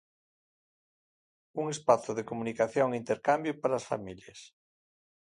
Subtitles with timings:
[1.59, 4.39] Un espazo de comunicación e intercambio para as familias.